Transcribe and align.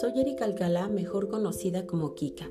Soy 0.00 0.12
Erika 0.20 0.44
Alcalá, 0.44 0.86
mejor 0.88 1.26
conocida 1.26 1.84
como 1.84 2.14
Kika. 2.14 2.48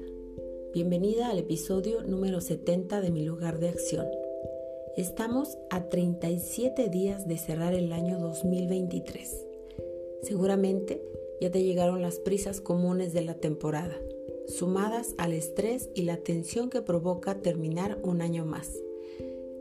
Bienvenida 0.74 1.30
al 1.30 1.40
episodio 1.40 2.04
número 2.04 2.42
70 2.42 3.00
de 3.00 3.10
Mi 3.10 3.24
lugar 3.24 3.60
de 3.60 3.70
acción. 3.70 4.06
Estamos 4.98 5.58
a 5.70 5.88
37 5.88 6.90
días 6.90 7.26
de 7.26 7.38
cerrar 7.38 7.74
el 7.74 7.94
año 7.94 8.20
2023. 8.20 9.46
Seguramente 10.24 11.02
ya 11.40 11.50
te 11.50 11.64
llegaron 11.64 12.02
las 12.02 12.20
prisas 12.20 12.60
comunes 12.60 13.14
de 13.14 13.22
la 13.22 13.36
temporada, 13.36 13.96
sumadas 14.50 15.16
al 15.18 15.32
estrés 15.32 15.90
y 15.96 16.02
la 16.02 16.18
tensión 16.18 16.70
que 16.70 16.82
provoca 16.82 17.42
terminar 17.42 17.98
un 18.04 18.22
año 18.22 18.46
más. 18.46 18.74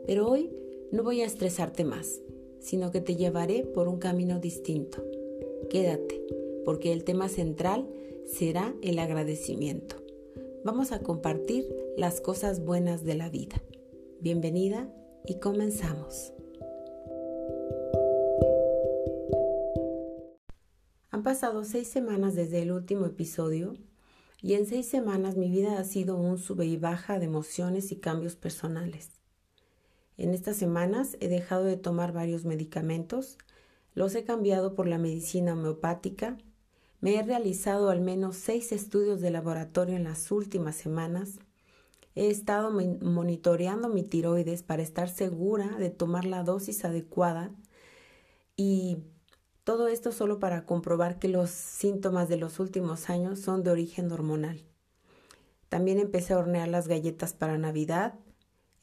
Pero 0.05 0.29
hoy 0.29 0.51
no 0.91 1.03
voy 1.03 1.21
a 1.21 1.25
estresarte 1.25 1.85
más, 1.85 2.19
sino 2.59 2.91
que 2.91 2.99
te 2.99 3.15
llevaré 3.15 3.63
por 3.63 3.87
un 3.87 3.97
camino 3.97 4.39
distinto. 4.39 5.01
Quédate, 5.69 6.21
porque 6.67 6.91
el 6.91 7.05
tema 7.05 7.29
central 7.29 7.87
será 8.25 8.75
el 8.81 8.99
agradecimiento. 8.99 10.03
Vamos 10.65 10.91
a 10.91 10.99
compartir 10.99 11.65
las 11.95 12.19
cosas 12.19 12.59
buenas 12.59 13.05
de 13.05 13.15
la 13.15 13.29
vida. 13.29 13.63
Bienvenida 14.19 14.93
y 15.25 15.39
comenzamos. 15.39 16.33
Han 21.09 21.23
pasado 21.23 21.63
seis 21.63 21.87
semanas 21.87 22.35
desde 22.35 22.63
el 22.63 22.73
último 22.73 23.05
episodio 23.05 23.77
y 24.41 24.55
en 24.55 24.65
seis 24.65 24.87
semanas 24.87 25.37
mi 25.37 25.49
vida 25.49 25.79
ha 25.79 25.85
sido 25.85 26.17
un 26.17 26.37
sube 26.37 26.65
y 26.65 26.75
baja 26.75 27.17
de 27.17 27.27
emociones 27.27 27.93
y 27.93 27.95
cambios 27.95 28.35
personales. 28.35 29.11
En 30.17 30.33
estas 30.33 30.57
semanas 30.57 31.15
he 31.21 31.29
dejado 31.29 31.63
de 31.63 31.77
tomar 31.77 32.11
varios 32.11 32.43
medicamentos, 32.43 33.37
los 33.93 34.13
he 34.15 34.25
cambiado 34.25 34.75
por 34.75 34.85
la 34.85 34.97
medicina 34.97 35.53
homeopática, 35.53 36.37
me 36.99 37.15
he 37.15 37.23
realizado 37.23 37.89
al 37.89 38.01
menos 38.01 38.35
seis 38.37 38.71
estudios 38.71 39.21
de 39.21 39.31
laboratorio 39.31 39.95
en 39.95 40.03
las 40.03 40.31
últimas 40.31 40.75
semanas, 40.75 41.39
he 42.15 42.29
estado 42.29 42.71
monitoreando 42.71 43.89
mi 43.89 44.03
tiroides 44.03 44.63
para 44.63 44.81
estar 44.81 45.09
segura 45.09 45.67
de 45.77 45.89
tomar 45.89 46.25
la 46.25 46.43
dosis 46.43 46.83
adecuada 46.83 47.51
y 48.55 48.97
todo 49.63 49.87
esto 49.87 50.11
solo 50.11 50.39
para 50.39 50.65
comprobar 50.65 51.19
que 51.19 51.27
los 51.27 51.49
síntomas 51.51 52.29
de 52.29 52.37
los 52.37 52.59
últimos 52.59 53.09
años 53.09 53.39
son 53.39 53.63
de 53.63 53.71
origen 53.71 54.11
hormonal. 54.11 54.63
También 55.69 55.99
empecé 55.99 56.33
a 56.33 56.39
hornear 56.39 56.69
las 56.69 56.87
galletas 56.87 57.33
para 57.33 57.57
Navidad 57.57 58.15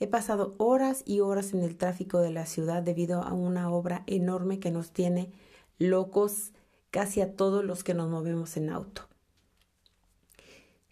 He 0.01 0.09
pasado 0.09 0.55
horas 0.59 1.03
y 1.07 1.21
horas 1.21 1.55
en 1.55 1.63
el 1.63 1.77
tráfico 1.77 2.19
de 2.19 2.31
la 2.31 2.47
ciudad 2.47 2.83
debido 2.83 3.23
a 3.23 3.33
una 3.33 3.71
obra 3.71 4.03
enorme 4.07 4.59
que 4.59 4.71
nos 4.71 4.91
tiene 4.91 5.33
locos 5.79 6.53
casi 6.95 7.21
a 7.21 7.35
todos 7.35 7.65
los 7.65 7.83
que 7.83 7.93
nos 7.93 8.09
movemos 8.09 8.57
en 8.57 8.71
auto. 8.71 9.09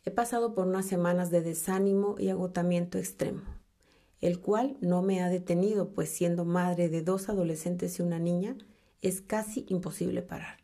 He 0.05 0.11
pasado 0.11 0.53
por 0.53 0.67
unas 0.67 0.85
semanas 0.85 1.31
de 1.31 1.43
desánimo 1.43 2.17
y 2.19 2.29
agotamiento 2.29 2.99
extremo, 2.99 3.43
el 4.21 4.41
cual 4.41 4.77
no 4.81 5.03
me 5.03 5.23
ha 5.23 5.29
detenido, 5.29 5.91
pues 5.91 6.09
siendo 6.09 6.45
madre 6.45 6.89
de 6.89 7.03
dos 7.03 7.29
adolescentes 7.29 8.01
y 8.01 8.03
una 8.03 8.19
niña, 8.19 8.59
es 9.01 9.21
casi 9.21 9.65
imposible 9.69 10.23
parar. 10.23 10.59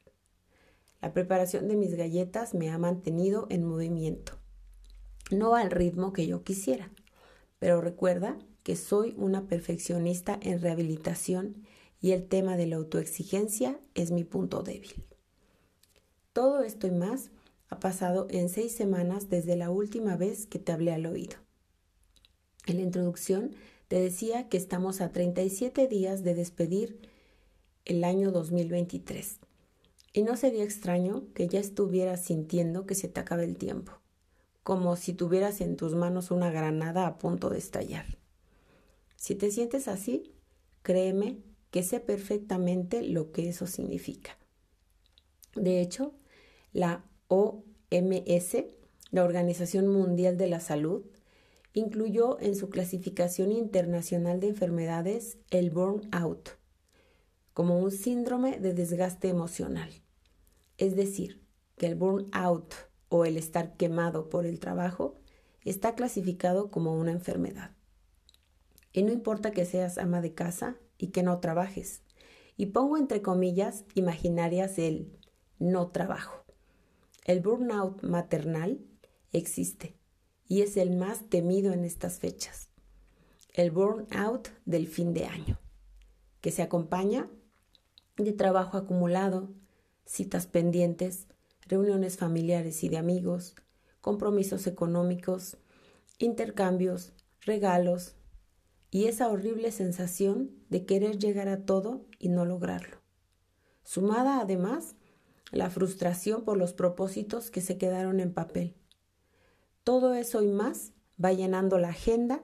La 1.01 1.13
preparación 1.13 1.69
de 1.69 1.77
mis 1.77 1.95
galletas 1.95 2.53
me 2.53 2.71
ha 2.71 2.79
mantenido 2.79 3.47
en 3.49 3.63
movimiento, 3.63 4.33
no 5.31 5.55
al 5.55 5.71
ritmo 5.71 6.13
que 6.13 6.27
yo 6.27 6.43
quisiera, 6.43 6.91
pero 7.61 7.81
recuerda 7.81 8.37
que 8.65 8.75
soy 8.75 9.15
una 9.17 9.47
perfeccionista 9.47 10.37
en 10.43 10.61
rehabilitación 10.61 11.63
y 12.01 12.11
el 12.11 12.27
tema 12.27 12.57
de 12.57 12.67
la 12.67 12.75
autoexigencia 12.75 13.79
es 13.95 14.11
mi 14.11 14.25
punto 14.25 14.65
débil. 14.65 15.05
Todo 16.39 16.63
esto 16.63 16.87
y 16.87 16.93
más 16.93 17.33
ha 17.69 17.81
pasado 17.81 18.29
en 18.31 18.49
seis 18.49 18.71
semanas 18.71 19.29
desde 19.29 19.57
la 19.57 19.71
última 19.71 20.17
vez 20.17 20.47
que 20.47 20.61
te 20.61 20.71
hablé 20.71 20.93
al 20.93 21.05
oído. 21.07 21.35
En 22.67 22.77
la 22.77 22.83
introducción 22.83 23.57
te 23.89 24.01
decía 24.01 24.49
que 24.49 24.57
estamos 24.57 25.01
a 25.01 25.11
37 25.11 25.89
días 25.89 26.23
de 26.23 26.35
despedir 26.35 27.01
el 27.87 28.05
año 28.05 28.31
2023 28.31 29.41
y 30.13 30.23
no 30.23 30.37
sería 30.37 30.63
extraño 30.63 31.25
que 31.35 31.49
ya 31.49 31.59
estuvieras 31.59 32.27
sintiendo 32.27 32.87
que 32.87 32.95
se 32.95 33.09
te 33.09 33.19
acaba 33.19 33.43
el 33.43 33.57
tiempo 33.57 33.95
como 34.63 34.95
si 34.95 35.15
tuvieras 35.15 35.61
en 35.61 35.77
tus 35.77 35.97
manos 35.97 36.31
una 36.31 36.53
granada 36.53 37.09
a 37.09 37.19
punto 37.19 37.51
de 37.51 37.59
estallar. 37.59 38.17
Si 39.17 39.35
te 39.35 39.51
sientes 39.51 39.89
así, 39.89 40.33
créeme 40.83 41.39
que 41.73 41.83
sé 41.83 41.99
perfectamente 41.99 43.03
lo 43.03 43.33
que 43.33 43.49
eso 43.49 43.67
significa. 43.67 44.39
De 45.57 45.81
hecho, 45.81 46.15
la 46.73 47.05
OMS, 47.29 48.65
la 49.11 49.25
Organización 49.25 49.89
Mundial 49.89 50.37
de 50.37 50.49
la 50.49 50.61
Salud, 50.61 51.05
incluyó 51.73 52.41
en 52.41 52.55
su 52.55 52.71
clasificación 52.71 53.53
internacional 53.53 54.41
de 54.41 54.49
enfermedades 54.49 55.39
el 55.51 55.71
burnout 55.71 56.59
como 57.59 57.81
un 57.81 57.91
síndrome 57.91 58.61
de 58.61 58.73
desgaste 58.73 59.29
emocional. 59.29 59.91
Es 60.77 60.95
decir, 60.95 61.45
que 61.77 61.87
el 61.87 61.97
burnout 61.97 62.73
o 63.09 63.25
el 63.25 63.37
estar 63.37 63.77
quemado 63.77 64.29
por 64.29 64.47
el 64.47 64.61
trabajo 64.61 65.17
está 65.65 65.97
clasificado 65.97 66.71
como 66.71 66.95
una 66.95 67.11
enfermedad. 67.11 67.73
Y 68.93 69.03
no 69.03 69.11
importa 69.11 69.51
que 69.51 69.65
seas 69.65 69.99
ama 69.99 70.21
de 70.21 70.35
casa 70.35 70.77
y 70.99 71.09
que 71.09 71.25
no 71.25 71.41
trabajes. 71.41 72.03
Y 72.57 72.67
pongo 72.67 72.97
entre 72.97 73.23
comillas 73.23 73.85
imaginarias 73.97 74.79
el 74.79 75.19
no 75.59 75.91
trabajo. 75.91 76.45
El 77.29 77.43
burnout 77.43 78.03
maternal 78.03 78.81
existe 79.33 79.99
y 80.47 80.63
es 80.63 80.79
el 80.79 80.97
más 80.97 81.29
temido 81.29 81.75
en 81.75 81.85
estas 81.85 82.19
fechas. 82.21 82.71
El 83.53 83.71
burnout 83.71 84.49
del 84.65 84.89
fin 84.89 85.13
de 85.13 85.27
año, 85.27 85.61
que 86.41 86.51
se 86.51 86.63
acompaña 86.63 87.29
de 88.17 88.33
trabajo 88.33 88.79
acumulado, 88.79 89.51
citas 90.07 90.47
pendientes, 90.47 91.27
reuniones 91.67 92.17
familiares 92.17 92.83
y 92.83 92.89
de 92.89 92.97
amigos, 92.97 93.57
compromisos 94.01 94.67
económicos, 94.67 95.59
intercambios, 96.19 97.13
regalos 97.43 98.17
y 98.91 99.05
esa 99.05 99.29
horrible 99.29 99.71
sensación 99.71 100.51
de 100.71 100.87
querer 100.87 101.19
llegar 101.19 101.51
a 101.51 101.67
todo 101.67 102.07
y 102.19 102.31
no 102.31 102.47
lograrlo. 102.47 103.03
Sumada 103.85 104.41
además 104.41 104.97
la 105.51 105.71
frustración 105.71 106.45
por 106.45 106.57
los 106.59 106.73
propósitos 106.73 107.51
que 107.51 107.61
se 107.61 107.79
quedaron 107.79 108.21
en 108.21 108.33
papel. 108.33 108.77
Todo 109.85 110.15
eso 110.15 110.43
y 110.43 110.49
más 110.49 110.93
va 111.23 111.33
llenando 111.33 111.79
la 111.79 111.89
agenda 111.89 112.43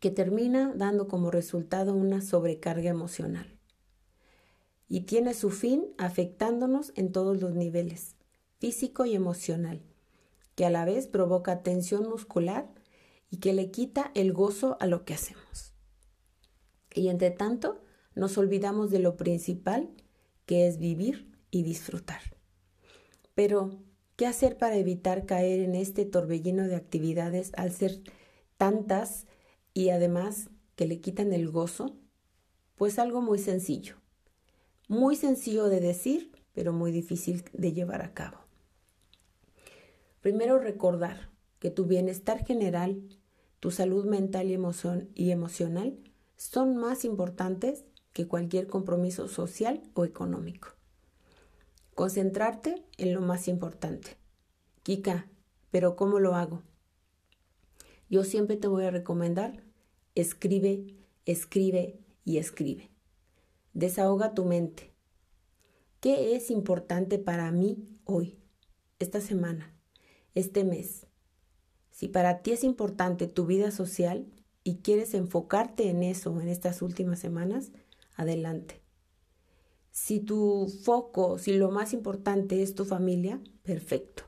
que 0.00 0.10
termina 0.10 0.72
dando 0.74 1.08
como 1.08 1.30
resultado 1.30 1.94
una 1.94 2.20
sobrecarga 2.20 2.90
emocional 2.90 3.58
y 4.88 5.02
tiene 5.02 5.34
su 5.34 5.50
fin 5.50 5.86
afectándonos 5.98 6.92
en 6.96 7.12
todos 7.12 7.40
los 7.40 7.54
niveles, 7.54 8.16
físico 8.58 9.04
y 9.04 9.14
emocional, 9.14 9.82
que 10.54 10.64
a 10.64 10.70
la 10.70 10.84
vez 10.84 11.06
provoca 11.06 11.62
tensión 11.62 12.08
muscular 12.08 12.72
y 13.30 13.38
que 13.38 13.52
le 13.52 13.70
quita 13.70 14.10
el 14.14 14.32
gozo 14.32 14.78
a 14.80 14.86
lo 14.86 15.04
que 15.04 15.14
hacemos. 15.14 15.74
Y 16.94 17.08
entre 17.08 17.30
tanto, 17.30 17.82
nos 18.14 18.38
olvidamos 18.38 18.90
de 18.90 18.98
lo 18.98 19.16
principal, 19.16 19.90
que 20.46 20.66
es 20.66 20.78
vivir 20.78 21.37
y 21.50 21.62
disfrutar. 21.62 22.20
Pero, 23.34 23.78
¿qué 24.16 24.26
hacer 24.26 24.58
para 24.58 24.76
evitar 24.76 25.26
caer 25.26 25.60
en 25.60 25.74
este 25.74 26.04
torbellino 26.04 26.66
de 26.66 26.76
actividades 26.76 27.52
al 27.56 27.72
ser 27.72 28.00
tantas 28.56 29.26
y 29.74 29.90
además 29.90 30.50
que 30.76 30.86
le 30.86 31.00
quitan 31.00 31.32
el 31.32 31.50
gozo? 31.50 31.96
Pues 32.76 32.98
algo 32.98 33.22
muy 33.22 33.38
sencillo 33.38 33.96
muy 34.88 35.16
sencillo 35.16 35.68
de 35.68 35.80
decir, 35.80 36.32
pero 36.54 36.72
muy 36.72 36.90
difícil 36.90 37.44
de 37.52 37.72
llevar 37.74 38.00
a 38.00 38.14
cabo. 38.14 38.38
Primero 40.22 40.58
recordar 40.58 41.30
que 41.58 41.70
tu 41.70 41.84
bienestar 41.84 42.44
general, 42.44 43.02
tu 43.60 43.70
salud 43.70 44.06
mental 44.06 44.48
y, 45.14 45.30
emocional 45.30 45.98
son 46.36 46.76
más 46.78 47.04
importantes 47.04 47.84
que 48.14 48.26
cualquier 48.26 48.66
compromiso 48.66 49.28
social 49.28 49.82
o 49.92 50.06
económico. 50.06 50.77
Concentrarte 51.98 52.84
en 52.96 53.12
lo 53.12 53.20
más 53.22 53.48
importante. 53.48 54.18
Kika, 54.84 55.26
pero 55.72 55.96
¿cómo 55.96 56.20
lo 56.20 56.36
hago? 56.36 56.62
Yo 58.08 58.22
siempre 58.22 58.56
te 58.56 58.68
voy 58.68 58.84
a 58.84 58.92
recomendar, 58.92 59.64
escribe, 60.14 60.94
escribe 61.26 61.98
y 62.24 62.36
escribe. 62.38 62.88
Desahoga 63.72 64.32
tu 64.32 64.44
mente. 64.44 64.92
¿Qué 65.98 66.36
es 66.36 66.52
importante 66.52 67.18
para 67.18 67.50
mí 67.50 67.88
hoy, 68.04 68.38
esta 69.00 69.20
semana, 69.20 69.74
este 70.36 70.62
mes? 70.62 71.08
Si 71.90 72.06
para 72.06 72.42
ti 72.42 72.52
es 72.52 72.62
importante 72.62 73.26
tu 73.26 73.44
vida 73.44 73.72
social 73.72 74.24
y 74.62 74.82
quieres 74.82 75.14
enfocarte 75.14 75.90
en 75.90 76.04
eso 76.04 76.40
en 76.40 76.46
estas 76.46 76.80
últimas 76.80 77.18
semanas, 77.18 77.72
adelante. 78.14 78.87
Si 80.00 80.20
tu 80.20 80.68
foco, 80.84 81.38
si 81.38 81.54
lo 81.54 81.72
más 81.72 81.92
importante 81.92 82.62
es 82.62 82.76
tu 82.76 82.84
familia, 82.84 83.42
perfecto. 83.64 84.22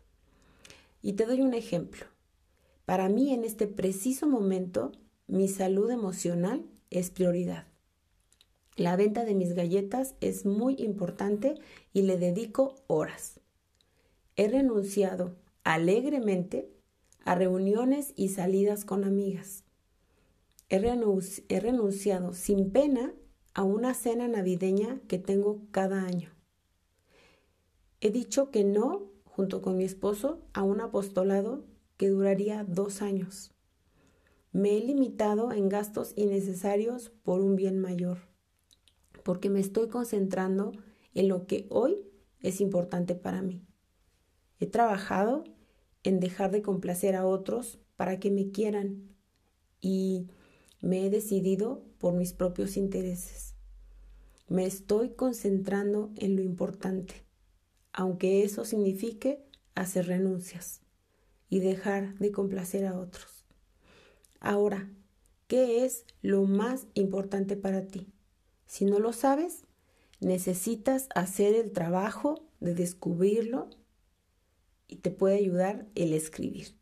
Y 1.00 1.12
te 1.12 1.24
doy 1.24 1.42
un 1.42 1.54
ejemplo. 1.54 2.06
Para 2.84 3.08
mí 3.08 3.32
en 3.32 3.44
este 3.44 3.68
preciso 3.68 4.26
momento, 4.26 4.90
mi 5.28 5.46
salud 5.46 5.88
emocional 5.90 6.66
es 6.90 7.10
prioridad. 7.10 7.68
La 8.76 8.96
venta 8.96 9.24
de 9.24 9.34
mis 9.34 9.54
galletas 9.54 10.16
es 10.20 10.44
muy 10.44 10.74
importante 10.74 11.54
y 11.92 12.02
le 12.02 12.18
dedico 12.18 12.74
horas. 12.88 13.40
He 14.34 14.48
renunciado 14.48 15.36
alegremente 15.62 16.68
a 17.24 17.36
reuniones 17.36 18.12
y 18.16 18.30
salidas 18.30 18.84
con 18.84 19.04
amigas. 19.04 19.64
He, 20.68 20.80
renunciado 21.60 22.34
sin 22.34 22.70
pena 22.70 23.14
a 23.54 23.64
una 23.64 23.94
cena 23.94 24.28
navideña 24.28 25.00
que 25.08 25.18
tengo 25.18 25.62
cada 25.70 26.02
año. 26.02 26.30
He 28.00 28.10
dicho 28.10 28.50
que 28.50 28.64
no, 28.64 29.10
junto 29.24 29.60
con 29.60 29.76
mi 29.76 29.84
esposo, 29.84 30.40
a 30.52 30.62
un 30.62 30.80
apostolado 30.80 31.64
que 31.96 32.08
duraría 32.08 32.64
dos 32.64 33.02
años. 33.02 33.52
Me 34.52 34.76
he 34.76 34.80
limitado 34.80 35.52
en 35.52 35.68
gastos 35.68 36.12
innecesarios 36.16 37.10
por 37.22 37.40
un 37.40 37.56
bien 37.56 37.78
mayor, 37.78 38.18
porque 39.22 39.50
me 39.50 39.60
estoy 39.60 39.88
concentrando 39.88 40.72
en 41.14 41.28
lo 41.28 41.46
que 41.46 41.66
hoy 41.70 42.06
es 42.40 42.60
importante 42.60 43.14
para 43.14 43.42
mí. 43.42 43.66
He 44.58 44.66
trabajado 44.66 45.44
en 46.02 46.20
dejar 46.20 46.50
de 46.50 46.62
complacer 46.62 47.16
a 47.16 47.26
otros 47.26 47.78
para 47.96 48.18
que 48.18 48.30
me 48.30 48.50
quieran 48.50 49.14
y 49.80 50.28
me 50.80 51.06
he 51.06 51.10
decidido 51.10 51.82
por 51.98 52.14
mis 52.14 52.32
propios 52.32 52.76
intereses. 52.76 53.54
Me 54.48 54.64
estoy 54.66 55.10
concentrando 55.10 56.10
en 56.16 56.36
lo 56.36 56.42
importante, 56.42 57.14
aunque 57.92 58.42
eso 58.42 58.64
signifique 58.64 59.44
hacer 59.74 60.06
renuncias 60.06 60.80
y 61.48 61.60
dejar 61.60 62.18
de 62.18 62.32
complacer 62.32 62.86
a 62.86 62.98
otros. 62.98 63.44
Ahora, 64.40 64.90
¿qué 65.46 65.84
es 65.84 66.04
lo 66.22 66.44
más 66.44 66.86
importante 66.94 67.56
para 67.56 67.86
ti? 67.86 68.08
Si 68.66 68.84
no 68.84 68.98
lo 68.98 69.12
sabes, 69.12 69.64
necesitas 70.20 71.08
hacer 71.14 71.54
el 71.54 71.72
trabajo 71.72 72.46
de 72.60 72.74
descubrirlo 72.74 73.68
y 74.88 74.96
te 74.96 75.10
puede 75.10 75.36
ayudar 75.36 75.86
el 75.94 76.12
escribir. 76.14 76.74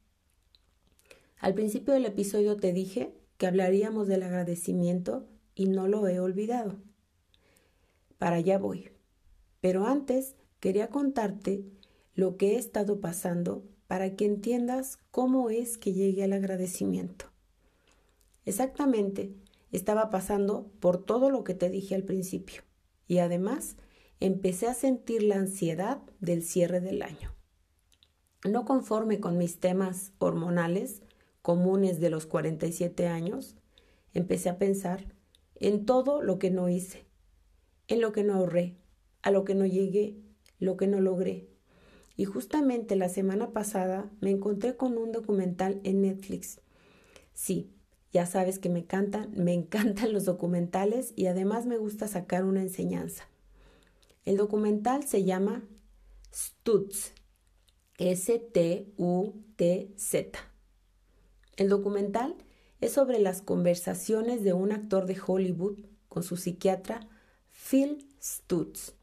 Al 1.39 1.55
principio 1.55 1.95
del 1.95 2.07
episodio 2.07 2.57
te 2.57 2.73
dije 2.73 3.18
que 3.39 3.47
hablaríamos 3.47 4.09
del 4.09 4.25
agradecimiento 4.25 5.27
y 5.55 5.69
no 5.69 5.89
lo 5.89 6.07
he 6.09 6.21
olvidado. 6.21 6.77
Para 8.19 8.37
allá 8.37 8.59
voy. 8.59 8.91
Pero 9.61 9.87
antes 9.87 10.37
quería 10.61 10.89
contarte 10.89 11.65
lo 12.15 12.37
que 12.37 12.55
he 12.55 12.59
estado 12.59 13.01
pasando 13.01 13.65
para 13.87 14.17
que 14.17 14.27
entiendas 14.27 14.99
cómo 15.11 15.51
es 15.51 15.79
que 15.79 15.95
llegué 15.95 16.25
al 16.25 16.33
agradecimiento. 16.33 17.27
Exactamente, 18.45 19.35
estaba 19.73 20.11
pasando 20.11 20.71
por 20.81 21.05
todo 21.05 21.31
lo 21.31 21.45
que 21.45 21.55
te 21.55 21.71
dije 21.71 21.95
al 21.95 22.03
principio 22.03 22.63
y 23.07 23.19
además 23.19 23.77
empecé 24.21 24.67
a 24.67 24.75
sentir 24.75 25.23
la 25.23 25.37
ansiedad 25.37 26.03
del 26.21 26.43
cierre 26.43 26.81
del 26.81 27.03
año. 27.03 27.35
No 28.49 28.65
conforme 28.65 29.21
con 29.21 29.39
mis 29.39 29.59
temas 29.59 30.13
hormonales 30.19 31.03
comunes 31.49 31.99
de 31.99 32.11
los 32.11 32.27
47 32.27 33.07
años, 33.07 33.57
empecé 34.13 34.51
a 34.51 34.59
pensar 34.59 35.15
en 35.55 35.87
todo 35.87 36.21
lo 36.21 36.39
que 36.39 36.51
no 36.51 36.69
hice, 36.69 37.07
en 37.87 38.03
lo 38.03 38.13
que 38.13 38.23
no 38.23 38.35
ahorré, 38.35 38.77
a 39.23 39.31
lo 39.31 39.47
que 39.47 39.55
no 39.55 39.65
llegué, 39.65 40.19
lo 40.59 40.77
que 40.77 40.87
no 40.87 41.01
logré. 41.01 41.49
Y 42.17 42.27
justamente 42.27 42.97
la 42.97 43.09
semana 43.09 43.55
pasada 43.55 44.11
me 44.21 44.29
encontré 44.31 44.77
con 44.77 44.99
un 44.99 45.11
documental 45.11 45.81
en 45.85 46.03
Netflix. 46.03 46.61
Sí, 47.33 47.73
ya 48.13 48.27
sabes 48.27 48.59
que 48.59 48.69
me 48.69 48.81
encantan, 48.81 49.33
me 49.35 49.55
encantan 49.55 50.13
los 50.13 50.27
documentales 50.27 51.15
y 51.17 51.29
además 51.29 51.65
me 51.65 51.79
gusta 51.79 52.09
sacar 52.09 52.45
una 52.45 52.61
enseñanza. 52.61 53.27
El 54.27 54.37
documental 54.37 55.05
se 55.05 55.25
llama 55.25 55.67
Stutz, 56.31 57.15
S-T-U-T-Z. 57.97 58.99
El 61.59 61.69
documental 61.69 62.37
es 62.81 62.93
sobre 62.93 63.19
las 63.19 63.43
conversaciones 63.43 64.45
de 64.45 64.53
un 64.53 64.71
actor 64.71 65.07
de 65.07 65.19
Hollywood 65.21 65.77
con 66.09 66.23
su 66.23 66.37
psiquiatra 66.37 67.09
Phil 67.51 68.07
Stutz, 68.23 68.95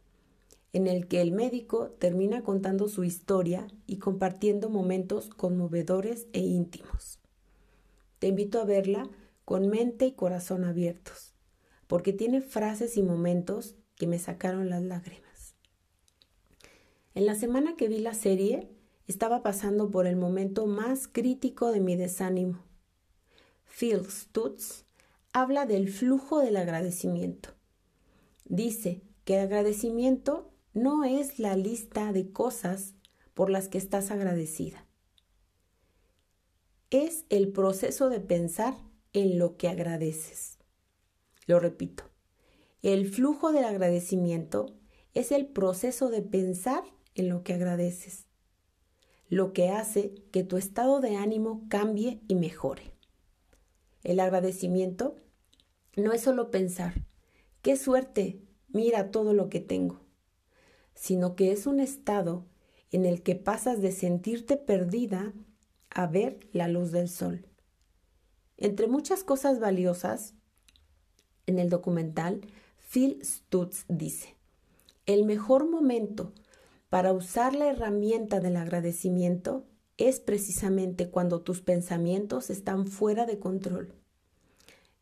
en 0.72 0.88
el 0.88 1.08
que 1.10 1.20
el 1.20 1.34
médico 1.34 1.90
termina 2.00 2.44
contando 2.44 2.88
su 2.88 3.04
historia 3.04 3.68
y 3.88 3.98
compartiendo 3.98 4.70
momentos 4.70 5.28
conmovedores 5.28 6.28
e 6.32 6.40
íntimos. 6.40 7.20
Te 8.20 8.28
invito 8.28 8.62
a 8.62 8.66
verla 8.66 9.10
con 9.44 9.68
mente 9.68 10.06
y 10.06 10.14
corazón 10.14 10.64
abiertos, 10.64 11.34
porque 11.88 12.14
tiene 12.14 12.40
frases 12.40 12.96
y 12.96 13.04
momentos 13.04 13.76
que 13.98 14.08
me 14.08 14.18
sacaron 14.18 14.70
las 14.70 14.82
lágrimas. 14.82 15.56
En 17.16 17.26
la 17.26 17.36
semana 17.36 17.76
que 17.76 17.90
vi 17.90 18.00
la 18.00 18.14
serie, 18.14 18.70
estaba 19.08 19.44
pasando 19.44 19.92
por 19.92 20.08
el 20.08 20.16
momento 20.16 20.66
más 20.66 21.08
crítico 21.08 21.72
de 21.72 21.80
mi 21.80 21.96
desánimo. 21.96 22.64
Phil 23.66 24.06
Stutz 24.10 24.86
habla 25.34 25.66
del 25.66 25.90
flujo 25.90 26.40
del 26.40 26.58
agradecimiento. 26.58 27.50
Dice 28.46 29.02
que 29.26 29.36
el 29.36 29.42
agradecimiento 29.42 30.52
no 30.74 31.04
es 31.04 31.40
la 31.40 31.56
lista 31.56 32.14
de 32.14 32.32
cosas 32.32 32.94
por 33.34 33.50
las 33.50 33.68
que 33.68 33.78
estás 33.78 34.12
agradecida. 34.12 34.86
Es 36.90 37.26
el 37.30 37.52
proceso 37.52 38.10
de 38.10 38.22
pensar 38.22 38.76
en 39.14 39.38
lo 39.38 39.58
que 39.58 39.68
agradeces. 39.68 40.58
Lo 41.48 41.60
repito, 41.60 42.06
el 42.82 43.10
flujo 43.10 43.52
del 43.52 43.66
agradecimiento 43.66 44.76
es 45.14 45.32
el 45.32 45.48
proceso 45.48 46.10
de 46.10 46.22
pensar 46.22 46.84
en 47.14 47.30
lo 47.30 47.44
que 47.44 47.54
agradeces 47.54 48.26
lo 49.36 49.52
que 49.52 49.68
hace 49.68 50.16
que 50.32 50.46
tu 50.46 50.56
estado 50.56 51.02
de 51.02 51.18
ánimo 51.18 51.66
cambie 51.68 52.22
y 52.30 52.36
mejore. 52.36 52.94
El 54.02 54.22
agradecimiento 54.22 55.18
no 55.98 56.14
es 56.14 56.22
solo 56.22 56.52
pensar, 56.52 57.06
qué 57.62 57.76
suerte, 57.76 58.40
mira 58.70 59.12
todo 59.12 59.34
lo 59.34 59.50
que 59.50 59.60
tengo, 59.60 60.00
sino 60.94 61.36
que 61.36 61.52
es 61.52 61.68
un 61.68 61.82
estado 61.82 62.46
en 62.92 63.06
el 63.06 63.24
que 63.24 63.36
pasas 63.36 63.82
de 63.82 63.92
sentirte 63.92 64.56
perdida 64.56 65.34
a 65.90 66.08
ver 66.08 66.40
la 66.54 66.70
luz 66.70 66.94
del 66.94 67.10
sol. 67.10 67.46
Entre 68.56 68.88
muchas 68.88 69.26
cosas 69.26 69.60
valiosas, 69.60 70.34
en 71.46 71.60
el 71.60 71.70
documental, 71.70 72.40
Phil 72.90 73.20
Stutz 73.22 73.84
dice, 73.90 74.38
el 75.06 75.26
mejor 75.26 75.70
momento 75.70 76.32
para 76.96 77.12
usar 77.12 77.54
la 77.56 77.68
herramienta 77.68 78.40
del 78.40 78.56
agradecimiento 78.56 79.68
es 79.98 80.22
precisamente 80.22 81.10
cuando 81.10 81.42
tus 81.42 81.60
pensamientos 81.60 82.50
están 82.50 82.88
fuera 82.88 83.26
de 83.26 83.38
control. 83.38 83.94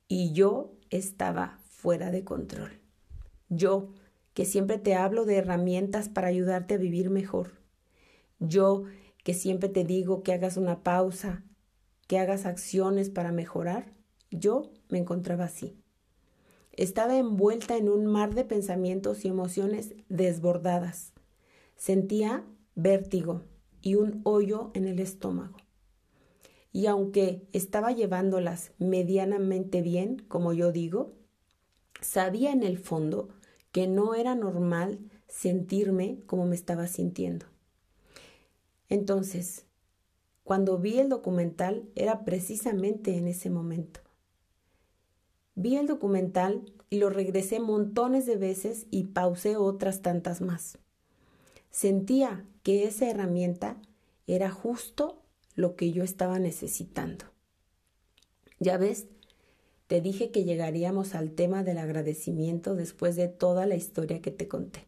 Y 0.07 0.33
yo 0.33 0.73
estaba 0.89 1.59
fuera 1.69 2.09
de 2.09 2.23
control. 2.23 2.81
Yo, 3.47 3.93
que 4.33 4.43
siempre 4.43 4.79
te 4.79 4.95
hablo 4.95 5.25
de 5.25 5.35
herramientas 5.35 6.09
para 6.09 6.29
ayudarte 6.29 6.73
a 6.73 6.77
vivir 6.77 7.11
mejor. 7.11 7.61
Yo, 8.39 8.85
que 9.23 9.35
siempre 9.35 9.69
te 9.69 9.83
digo 9.83 10.23
que 10.23 10.33
hagas 10.33 10.57
una 10.57 10.81
pausa, 10.81 11.43
que 12.07 12.17
hagas 12.17 12.47
acciones 12.47 13.11
para 13.11 13.31
mejorar. 13.31 13.93
Yo 14.31 14.71
me 14.89 14.97
encontraba 14.97 15.43
así. 15.43 15.77
Estaba 16.71 17.15
envuelta 17.15 17.77
en 17.77 17.87
un 17.87 18.07
mar 18.07 18.33
de 18.33 18.45
pensamientos 18.45 19.25
y 19.25 19.27
emociones 19.27 19.93
desbordadas 20.09 21.12
Sentía 21.85 22.45
vértigo 22.75 23.41
y 23.81 23.95
un 23.95 24.21
hoyo 24.23 24.71
en 24.73 24.87
el 24.87 24.99
estómago. 24.99 25.57
Y 26.71 26.85
aunque 26.85 27.45
estaba 27.51 27.91
llevándolas 27.91 28.71
medianamente 28.77 29.81
bien, 29.81 30.19
como 30.29 30.53
yo 30.53 30.71
digo, 30.71 31.11
sabía 31.99 32.53
en 32.53 32.63
el 32.63 32.77
fondo 32.77 33.27
que 33.73 33.87
no 33.87 34.15
era 34.15 34.33
normal 34.33 35.11
sentirme 35.27 36.21
como 36.25 36.45
me 36.45 36.55
estaba 36.55 36.87
sintiendo. 36.87 37.47
Entonces, 38.87 39.65
cuando 40.45 40.77
vi 40.77 40.99
el 40.99 41.09
documental 41.09 41.89
era 41.95 42.23
precisamente 42.23 43.17
en 43.17 43.27
ese 43.27 43.49
momento. 43.49 43.99
Vi 45.55 45.75
el 45.75 45.87
documental 45.87 46.63
y 46.89 46.99
lo 46.99 47.09
regresé 47.09 47.59
montones 47.59 48.25
de 48.25 48.37
veces 48.37 48.87
y 48.89 49.07
pausé 49.07 49.57
otras 49.57 50.01
tantas 50.01 50.39
más. 50.39 50.79
Sentía 51.73 52.45
que 52.61 52.85
esa 52.85 53.09
herramienta 53.09 53.81
era 54.27 54.51
justo 54.51 55.23
lo 55.55 55.75
que 55.75 55.91
yo 55.91 56.03
estaba 56.03 56.37
necesitando. 56.37 57.25
Ya 58.59 58.77
ves, 58.77 59.07
te 59.87 59.99
dije 59.99 60.29
que 60.29 60.43
llegaríamos 60.43 61.15
al 61.15 61.31
tema 61.31 61.63
del 61.63 61.79
agradecimiento 61.79 62.75
después 62.75 63.15
de 63.15 63.27
toda 63.27 63.65
la 63.65 63.73
historia 63.73 64.21
que 64.21 64.29
te 64.29 64.47
conté. 64.47 64.87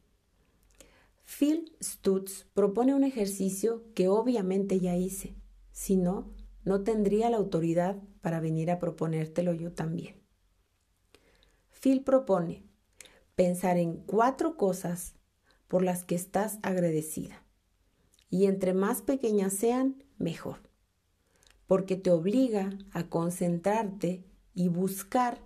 Phil 1.26 1.76
Stutz 1.82 2.46
propone 2.54 2.94
un 2.94 3.04
ejercicio 3.04 3.84
que 3.96 4.08
obviamente 4.08 4.80
ya 4.80 4.96
hice, 4.96 5.34
si 5.72 5.98
no, 5.98 6.32
no 6.66 6.84
tendría 6.84 7.32
la 7.32 7.38
autoridad 7.38 7.98
para 8.22 8.40
venir 8.40 8.70
a 8.70 8.78
proponértelo 8.78 9.54
yo 9.54 9.74
también. 9.74 10.22
Phil 11.82 12.04
propone 12.04 12.64
pensar 13.36 13.78
en 13.78 13.96
cuatro 13.98 14.56
cosas 14.56 15.16
por 15.68 15.84
las 15.84 16.04
que 16.04 16.16
estás 16.16 16.60
agradecida. 16.62 17.44
Y 18.30 18.46
entre 18.46 18.74
más 18.74 19.02
pequeñas 19.02 19.54
sean, 19.54 20.04
mejor. 20.18 20.58
Porque 21.68 21.96
te 21.96 22.12
obliga 22.12 22.78
a 22.92 23.10
concentrarte 23.10 24.24
y 24.54 24.68
buscar 24.70 25.42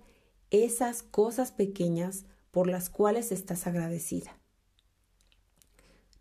esas 0.50 1.02
cosas 1.02 1.52
pequeñas 1.52 2.24
por 2.50 2.68
las 2.68 2.90
cuales 2.90 3.32
estás 3.32 3.66
agradecida. 3.66 4.38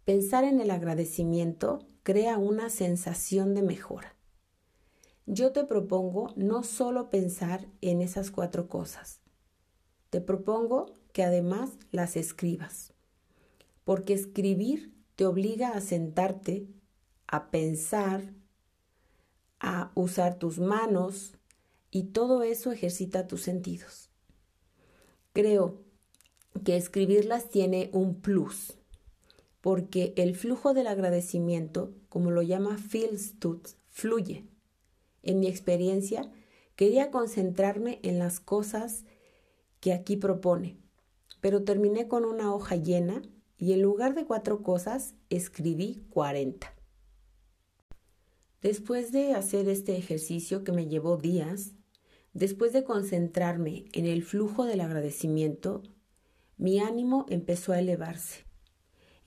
Pensar 0.05 0.43
en 0.43 0.59
el 0.61 0.71
agradecimiento 0.71 1.87
crea 2.03 2.37
una 2.37 2.69
sensación 2.69 3.53
de 3.53 3.61
mejora. 3.61 4.15
Yo 5.25 5.51
te 5.51 5.63
propongo 5.63 6.33
no 6.35 6.63
solo 6.63 7.09
pensar 7.09 7.67
en 7.81 8.01
esas 8.01 8.31
cuatro 8.31 8.67
cosas, 8.67 9.21
te 10.09 10.21
propongo 10.21 10.87
que 11.13 11.23
además 11.23 11.77
las 11.91 12.15
escribas, 12.15 12.93
porque 13.89 14.13
escribir 14.13 14.93
te 15.15 15.25
obliga 15.25 15.69
a 15.69 15.81
sentarte, 15.81 16.67
a 17.25 17.49
pensar, 17.49 18.35
a 19.59 19.91
usar 19.95 20.37
tus 20.37 20.59
manos 20.59 21.33
y 21.89 22.03
todo 22.03 22.43
eso 22.43 22.71
ejercita 22.71 23.25
tus 23.25 23.41
sentidos. 23.41 24.11
Creo 25.33 25.81
que 26.63 26.77
escribirlas 26.77 27.49
tiene 27.49 27.89
un 27.91 28.21
plus, 28.21 28.77
porque 29.59 30.13
el 30.17 30.35
flujo 30.35 30.75
del 30.75 30.85
agradecimiento, 30.85 31.91
como 32.09 32.29
lo 32.29 32.43
llama 32.43 32.77
Phil 32.77 33.17
Stutz, 33.17 33.75
fluye. 33.87 34.45
En 35.23 35.39
mi 35.39 35.47
experiencia, 35.47 36.31
quería 36.75 37.09
concentrarme 37.09 37.99
en 38.03 38.19
las 38.19 38.39
cosas 38.39 39.05
que 39.79 39.93
aquí 39.93 40.15
propone, 40.15 40.77
pero 41.41 41.63
terminé 41.63 42.07
con 42.07 42.23
una 42.23 42.53
hoja 42.53 42.75
llena 42.75 43.23
y 43.59 43.73
en 43.73 43.81
lugar 43.81 44.15
de 44.15 44.25
cuatro 44.25 44.63
cosas 44.63 45.13
escribí 45.29 46.05
cuarenta. 46.09 46.73
Después 48.61 49.11
de 49.11 49.33
hacer 49.33 49.67
este 49.67 49.97
ejercicio 49.97 50.63
que 50.63 50.71
me 50.71 50.87
llevó 50.87 51.17
días, 51.17 51.73
después 52.33 52.71
de 52.71 52.85
concentrarme 52.85 53.85
en 53.91 54.05
el 54.05 54.23
flujo 54.23 54.65
del 54.65 54.79
agradecimiento, 54.81 55.83
mi 56.57 56.79
ánimo 56.79 57.25
empezó 57.29 57.73
a 57.73 57.79
elevarse. 57.79 58.45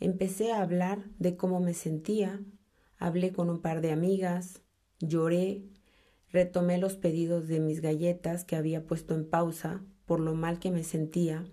Empecé 0.00 0.52
a 0.52 0.62
hablar 0.62 1.04
de 1.18 1.36
cómo 1.36 1.60
me 1.60 1.74
sentía, 1.74 2.42
hablé 2.96 3.32
con 3.32 3.50
un 3.50 3.60
par 3.60 3.82
de 3.82 3.92
amigas, 3.92 4.62
lloré, 4.98 5.68
retomé 6.30 6.78
los 6.78 6.96
pedidos 6.96 7.48
de 7.48 7.60
mis 7.60 7.80
galletas 7.80 8.44
que 8.44 8.56
había 8.56 8.86
puesto 8.86 9.14
en 9.14 9.28
pausa 9.28 9.84
por 10.06 10.20
lo 10.20 10.34
mal 10.34 10.58
que 10.58 10.70
me 10.70 10.84
sentía, 10.84 11.44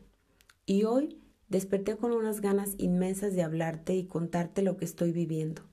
y 0.65 0.83
hoy 0.83 1.19
desperté 1.49 1.97
con 1.97 2.11
unas 2.11 2.41
ganas 2.41 2.75
inmensas 2.77 3.35
de 3.35 3.43
hablarte 3.43 3.95
y 3.95 4.05
contarte 4.05 4.61
lo 4.61 4.77
que 4.77 4.85
estoy 4.85 5.11
viviendo, 5.11 5.63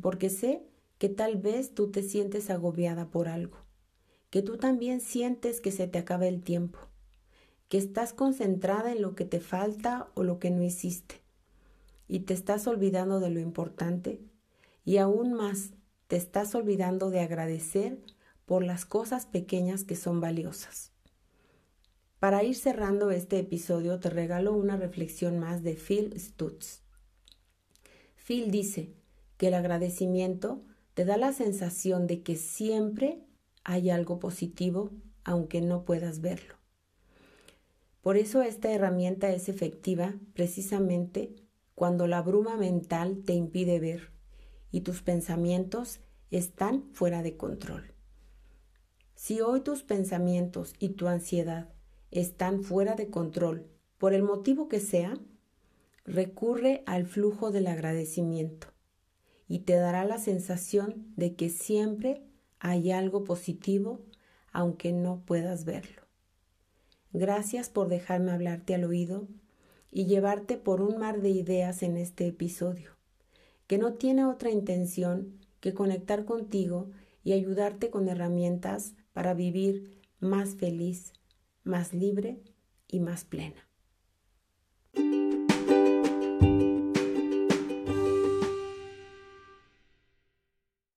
porque 0.00 0.28
sé 0.28 0.66
que 0.98 1.08
tal 1.08 1.36
vez 1.36 1.74
tú 1.74 1.90
te 1.90 2.02
sientes 2.02 2.50
agobiada 2.50 3.10
por 3.10 3.28
algo, 3.28 3.58
que 4.30 4.42
tú 4.42 4.56
también 4.56 5.00
sientes 5.00 5.60
que 5.60 5.70
se 5.70 5.86
te 5.86 5.98
acaba 5.98 6.26
el 6.26 6.42
tiempo, 6.42 6.78
que 7.68 7.78
estás 7.78 8.12
concentrada 8.12 8.92
en 8.92 9.02
lo 9.02 9.14
que 9.14 9.24
te 9.24 9.40
falta 9.40 10.10
o 10.14 10.24
lo 10.24 10.38
que 10.38 10.50
no 10.50 10.62
hiciste, 10.62 11.22
y 12.08 12.20
te 12.20 12.34
estás 12.34 12.66
olvidando 12.66 13.20
de 13.20 13.30
lo 13.30 13.40
importante, 13.40 14.20
y 14.84 14.96
aún 14.98 15.32
más 15.32 15.74
te 16.08 16.16
estás 16.16 16.54
olvidando 16.54 17.10
de 17.10 17.20
agradecer 17.20 17.98
por 18.46 18.64
las 18.64 18.84
cosas 18.84 19.26
pequeñas 19.26 19.84
que 19.84 19.96
son 19.96 20.20
valiosas. 20.20 20.91
Para 22.22 22.44
ir 22.44 22.54
cerrando 22.54 23.10
este 23.10 23.40
episodio 23.40 23.98
te 23.98 24.08
regalo 24.08 24.52
una 24.52 24.76
reflexión 24.76 25.40
más 25.40 25.64
de 25.64 25.74
Phil 25.74 26.14
Stutz. 26.16 26.84
Phil 28.14 28.52
dice 28.52 28.94
que 29.38 29.48
el 29.48 29.54
agradecimiento 29.54 30.62
te 30.94 31.04
da 31.04 31.16
la 31.16 31.32
sensación 31.32 32.06
de 32.06 32.22
que 32.22 32.36
siempre 32.36 33.26
hay 33.64 33.90
algo 33.90 34.20
positivo 34.20 34.92
aunque 35.24 35.62
no 35.62 35.84
puedas 35.84 36.20
verlo. 36.20 36.54
Por 38.02 38.16
eso 38.16 38.40
esta 38.42 38.70
herramienta 38.70 39.32
es 39.32 39.48
efectiva 39.48 40.14
precisamente 40.32 41.34
cuando 41.74 42.06
la 42.06 42.22
bruma 42.22 42.56
mental 42.56 43.24
te 43.26 43.32
impide 43.32 43.80
ver 43.80 44.12
y 44.70 44.82
tus 44.82 45.02
pensamientos 45.02 45.98
están 46.30 46.84
fuera 46.92 47.24
de 47.24 47.36
control. 47.36 47.94
Si 49.16 49.40
hoy 49.40 49.62
tus 49.62 49.82
pensamientos 49.82 50.74
y 50.78 50.90
tu 50.90 51.08
ansiedad 51.08 51.72
están 52.12 52.62
fuera 52.62 52.94
de 52.94 53.08
control, 53.08 53.66
por 53.98 54.12
el 54.14 54.22
motivo 54.22 54.68
que 54.68 54.80
sea, 54.80 55.18
recurre 56.04 56.82
al 56.86 57.06
flujo 57.06 57.50
del 57.50 57.66
agradecimiento 57.66 58.68
y 59.48 59.60
te 59.60 59.74
dará 59.74 60.04
la 60.04 60.18
sensación 60.18 61.12
de 61.16 61.34
que 61.34 61.48
siempre 61.48 62.22
hay 62.60 62.92
algo 62.92 63.24
positivo 63.24 64.00
aunque 64.52 64.92
no 64.92 65.24
puedas 65.24 65.64
verlo. 65.64 66.02
Gracias 67.12 67.70
por 67.70 67.88
dejarme 67.88 68.32
hablarte 68.32 68.74
al 68.74 68.84
oído 68.84 69.26
y 69.90 70.06
llevarte 70.06 70.56
por 70.56 70.80
un 70.82 70.98
mar 70.98 71.20
de 71.22 71.30
ideas 71.30 71.82
en 71.82 71.96
este 71.96 72.26
episodio, 72.26 72.90
que 73.66 73.78
no 73.78 73.94
tiene 73.94 74.26
otra 74.26 74.50
intención 74.50 75.38
que 75.60 75.74
conectar 75.74 76.24
contigo 76.24 76.90
y 77.24 77.32
ayudarte 77.32 77.90
con 77.90 78.08
herramientas 78.08 78.94
para 79.12 79.32
vivir 79.32 80.00
más 80.20 80.56
feliz 80.56 81.12
más 81.64 81.92
libre 81.92 82.42
y 82.88 83.00
más 83.00 83.24
plena. 83.24 83.68